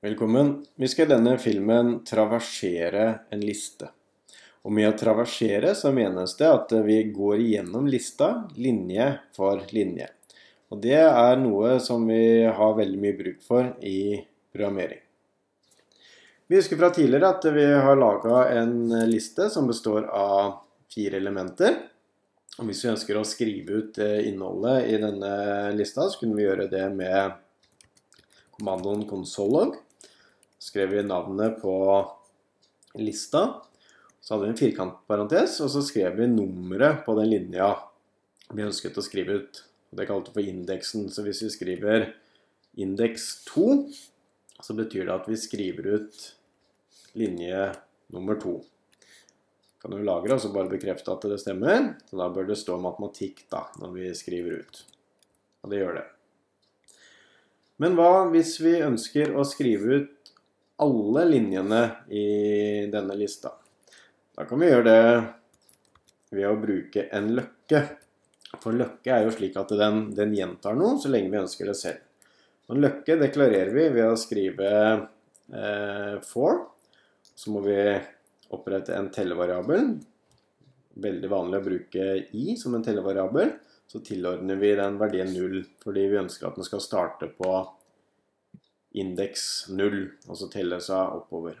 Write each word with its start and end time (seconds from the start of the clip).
Velkommen. 0.00 0.64
Vi 0.74 0.88
skal 0.88 1.08
i 1.08 1.10
denne 1.10 1.32
filmen 1.42 2.04
traversere 2.06 3.18
en 3.34 3.40
liste. 3.42 3.88
Og 4.62 4.70
med 4.70 4.86
å 4.86 4.94
traversere 4.94 5.72
så 5.74 5.90
menes 5.90 6.36
det 6.38 6.46
at 6.46 6.74
vi 6.86 7.00
går 7.10 7.40
igjennom 7.42 7.88
lista 7.90 8.28
linje 8.54 9.08
for 9.34 9.64
linje. 9.74 10.06
Og 10.70 10.78
det 10.84 11.00
er 11.00 11.40
noe 11.42 11.80
som 11.82 12.06
vi 12.06 12.44
har 12.46 12.76
veldig 12.78 13.00
mye 13.02 13.16
bruk 13.18 13.40
for 13.42 13.72
i 13.82 14.20
programmering. 14.54 15.00
Vi 16.46 16.60
husker 16.60 16.78
fra 16.78 16.92
tidligere 16.94 17.32
at 17.34 17.48
vi 17.58 17.66
har 17.66 17.98
laga 17.98 18.44
en 18.54 18.94
liste 19.10 19.48
som 19.50 19.66
består 19.66 20.06
av 20.14 20.60
fire 20.94 21.18
elementer. 21.18 21.74
Og 22.60 22.70
hvis 22.70 22.84
vi 22.84 22.92
ønsker 22.94 23.18
å 23.18 23.26
skrive 23.26 23.82
ut 23.82 23.98
innholdet 23.98 24.94
i 24.94 25.02
denne 25.02 25.34
lista, 25.74 26.06
så 26.06 26.22
kunne 26.22 26.38
vi 26.38 26.46
gjøre 26.46 26.70
det 26.70 26.86
med 26.94 27.34
kommandoen 28.54 29.02
console.log 29.10 29.84
skrev 30.68 30.92
vi 30.92 31.02
navnet 31.06 31.58
på 31.62 31.74
lista. 33.00 33.62
Så 34.20 34.34
hadde 34.34 34.46
vi 34.46 34.52
en 34.52 34.60
firkantparentes, 34.60 35.58
og 35.64 35.72
så 35.72 35.82
skrev 35.84 36.18
vi 36.18 36.28
nummeret 36.30 37.04
på 37.06 37.16
den 37.18 37.30
linja 37.32 37.72
vi 38.52 38.64
ønsket 38.64 38.96
å 38.98 39.04
skrive 39.04 39.40
ut. 39.40 39.62
Det 39.90 40.06
kalte 40.08 40.32
vi 40.32 40.40
for 40.40 40.52
indeksen. 40.52 41.08
Så 41.12 41.24
hvis 41.24 41.42
vi 41.44 41.52
skriver 41.52 42.08
indeks 42.80 43.28
2, 43.48 43.68
så 44.60 44.76
betyr 44.76 45.08
det 45.08 45.14
at 45.14 45.28
vi 45.30 45.38
skriver 45.40 45.88
ut 45.96 46.26
linje 47.18 47.70
nummer 48.14 48.40
2. 48.40 48.58
Kan 49.78 49.94
du 49.94 50.02
lagre 50.02 50.34
og 50.34 50.42
så 50.42 50.50
bare 50.52 50.72
bekrefte 50.72 51.12
at 51.14 51.24
det 51.30 51.40
stemmer. 51.42 51.92
Så 52.10 52.18
da 52.18 52.28
bør 52.32 52.48
det 52.50 52.58
stå 52.60 52.78
matematikk 52.82 53.44
da, 53.52 53.68
når 53.80 53.94
vi 53.94 54.12
skriver 54.18 54.62
ut. 54.62 54.84
Og 55.62 55.72
det 55.72 55.82
gjør 55.82 56.00
det. 56.00 56.06
Men 57.78 57.94
hva 57.94 58.26
hvis 58.32 58.56
vi 58.58 58.74
ønsker 58.82 59.36
å 59.38 59.44
skrive 59.46 60.00
ut 60.00 60.14
alle 60.84 61.24
linjene 61.28 61.80
i 62.14 62.26
denne 62.92 63.16
lista. 63.18 63.52
Da 64.36 64.46
kan 64.46 64.60
vi 64.60 64.70
gjøre 64.70 64.86
det 64.86 66.36
ved 66.36 66.46
å 66.46 66.58
bruke 66.60 67.08
en 67.14 67.32
løkke. 67.34 67.80
For 68.62 68.76
løkke 68.76 69.12
er 69.12 69.26
jo 69.26 69.32
slik 69.34 69.56
at 69.60 69.72
den, 69.76 70.04
den 70.16 70.34
gjentar 70.36 70.76
noe 70.78 71.00
så 71.02 71.10
lenge 71.12 71.32
vi 71.32 71.40
ønsker 71.40 71.68
det 71.68 71.76
selv. 71.78 72.04
En 72.68 72.82
løkke 72.84 73.16
deklarerer 73.20 73.72
vi 73.72 73.86
ved 73.96 74.10
å 74.10 74.20
skrive 74.20 74.68
eh, 74.68 76.14
for. 76.24 76.62
Så 77.24 77.52
må 77.54 77.62
vi 77.64 77.78
opprette 78.54 78.94
en 78.96 79.10
tellevariabel. 79.12 79.90
Veldig 80.98 81.30
vanlig 81.32 81.58
å 81.58 81.66
bruke 81.66 82.06
i 82.36 82.54
som 82.60 82.76
en 82.76 82.84
tellevariabel. 82.84 83.54
Så 83.88 84.02
tilordner 84.04 84.60
vi 84.60 84.74
den 84.76 84.98
verdien 85.00 85.30
0, 85.32 85.62
fordi 85.80 86.06
vi 86.12 86.20
ønsker 86.20 86.50
at 86.50 86.58
den 86.60 86.66
skal 86.66 86.84
starte 86.84 87.30
på 87.32 87.52
indeks 89.00 89.68
0, 89.70 89.98
og 90.28 90.38
så 90.38 90.48
telle 90.52 90.80
seg 90.84 91.18
oppover. 91.18 91.58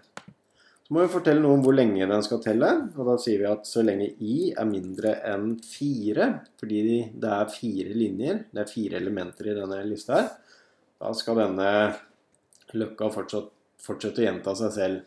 Så 0.88 0.94
må 0.96 1.02
vi 1.04 1.12
fortelle 1.12 1.42
noe 1.44 1.58
om 1.58 1.62
hvor 1.66 1.74
lenge 1.76 2.06
den 2.08 2.22
skal 2.24 2.40
telle, 2.40 2.68
og 2.96 3.08
da 3.10 3.18
sier 3.20 3.42
vi 3.42 3.48
at 3.50 3.66
så 3.68 3.82
lenge 3.84 4.06
i 4.24 4.36
er 4.56 4.68
mindre 4.68 5.18
enn 5.28 5.50
4, 5.60 6.28
fordi 6.60 6.78
det 7.12 7.32
er 7.34 7.50
fire 7.52 7.92
linjer, 7.92 8.38
det 8.54 8.62
er 8.62 8.70
fire 8.70 8.96
elementer 9.02 9.50
i 9.50 9.56
denne 9.58 9.82
lista 9.84 10.16
her, 10.16 10.30
da 10.98 11.12
skal 11.14 11.42
denne 11.42 11.72
løkka 12.72 13.10
fortsatt, 13.12 13.52
fortsette 13.84 14.22
å 14.22 14.26
gjenta 14.26 14.54
seg 14.58 14.72
selv. 14.74 15.04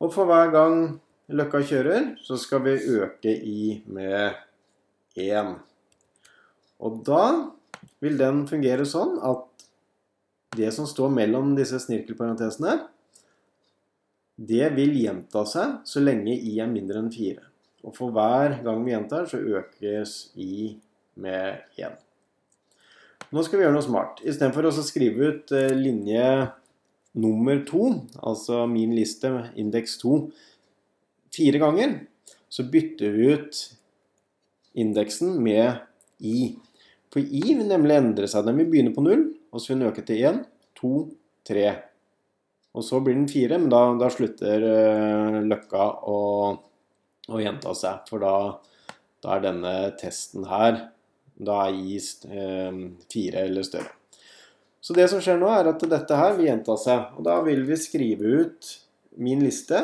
Og 0.00 0.14
for 0.14 0.30
hver 0.30 0.50
gang 0.54 0.80
løkka 1.28 1.60
kjører, 1.68 2.14
så 2.24 2.38
skal 2.40 2.64
vi 2.64 2.78
øke 2.96 3.34
i 3.36 3.82
med 3.84 4.32
1. 5.18 5.54
Og 6.80 7.00
da 7.06 7.22
vil 8.00 8.16
den 8.16 8.44
fungere 8.48 8.86
sånn 8.88 9.18
at 9.26 9.57
det 10.58 10.72
som 10.74 10.86
står 10.88 11.12
mellom 11.14 11.54
disse 11.56 11.78
snirkelparentesene, 11.84 12.76
det 14.38 14.68
vil 14.76 14.94
gjenta 15.00 15.42
seg 15.48 15.80
så 15.88 16.02
lenge 16.02 16.34
i 16.36 16.58
er 16.62 16.70
mindre 16.70 17.00
enn 17.02 17.10
4. 17.14 17.42
Og 17.86 17.94
for 17.94 18.14
hver 18.14 18.58
gang 18.66 18.84
vi 18.84 18.92
gjentar, 18.92 19.26
så 19.30 19.38
økes 19.38 20.18
i 20.38 20.76
med 21.18 21.64
1. 21.78 21.96
Nå 23.34 23.42
skal 23.44 23.58
vi 23.58 23.66
gjøre 23.66 23.76
noe 23.76 23.86
smart. 23.86 24.22
Istedenfor 24.22 24.68
å 24.68 24.74
skrive 24.76 25.32
ut 25.32 25.52
eh, 25.54 25.74
linje 25.76 26.28
nummer 27.18 27.58
2, 27.66 27.88
altså 28.30 28.62
min 28.70 28.94
liste, 28.96 29.30
indeks 29.58 29.98
2, 30.00 30.20
fire 31.34 31.60
ganger, 31.60 31.98
så 32.48 32.64
bytter 32.70 33.12
vi 33.14 33.28
ut 33.34 33.60
indeksen 34.78 35.36
med 35.42 35.82
i. 36.24 36.54
For 37.12 37.20
i 37.20 37.42
vil 37.50 37.66
nemlig 37.68 37.98
endre 37.98 38.28
seg. 38.30 38.46
Den 38.46 38.60
vil 38.60 38.70
begynne 38.70 38.94
på 38.94 39.04
0, 39.04 39.26
og 39.52 39.60
så 39.60 39.72
vil 39.72 39.80
den 39.80 39.90
øke 39.90 40.04
til 40.06 40.24
1, 40.28 40.40
2, 40.80 40.92
3. 41.48 41.66
Og 42.76 42.84
så 42.84 43.00
blir 43.02 43.16
den 43.16 43.28
4, 43.30 43.58
men 43.58 43.70
da, 43.72 43.82
da 43.98 44.10
slutter 44.12 44.64
uh, 44.64 45.38
løkka 45.48 45.86
å, 46.06 46.18
å, 47.28 47.40
gjenta 47.40 47.74
seg. 47.76 48.04
For 48.10 48.22
da, 48.22 48.34
da, 49.24 49.36
er 49.36 49.46
denne 49.48 49.74
testen 50.00 50.46
her 50.50 50.82
da 51.38 51.62
er 51.68 51.78
is 51.96 52.16
uh, 52.26 52.74
4 53.14 53.46
eller 53.46 53.66
større. 53.66 53.94
Så 54.80 54.94
det 54.94 55.08
som 55.10 55.20
skjer 55.22 55.40
nå, 55.40 55.48
er 55.50 55.72
at 55.72 55.82
dette 55.90 56.18
her 56.18 56.36
vil 56.36 56.50
gjenta 56.50 56.76
seg. 56.80 57.18
Og 57.18 57.26
da 57.26 57.40
vil 57.46 57.64
vi 57.66 57.78
skrive 57.80 58.44
ut 58.44 58.70
min 59.18 59.42
liste 59.42 59.80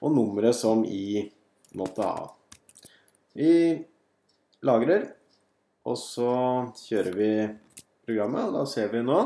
og 0.00 0.12
nummeret 0.12 0.56
som 0.56 0.84
i 0.84 1.24
måtte 1.78 2.06
ha. 2.06 2.28
Vi 3.34 3.50
lagrer, 4.64 5.08
og 5.88 5.96
så 5.98 6.34
kjører 6.84 7.16
vi 7.18 7.30
programmet, 8.06 8.46
og 8.48 8.58
da 8.58 8.64
ser 8.68 8.92
vi 8.92 9.02
nå 9.04 9.20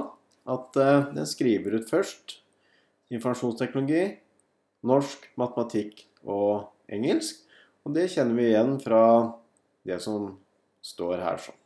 at 0.49 0.79
uh, 0.81 1.11
den 1.13 1.29
skriver 1.29 1.77
ut 1.79 1.91
først 1.91 2.39
informasjonsteknologi, 3.13 4.05
norsk, 4.89 5.31
matematikk 5.41 6.05
og 6.29 6.69
engelsk. 6.93 7.45
Og 7.85 7.95
det 7.97 8.09
kjenner 8.13 8.37
vi 8.39 8.51
igjen 8.51 8.77
fra 8.83 9.03
det 9.89 10.01
som 10.05 10.35
står 10.85 11.25
her 11.25 11.41
sånn. 11.43 11.58